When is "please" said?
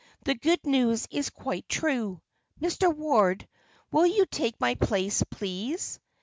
5.29-5.99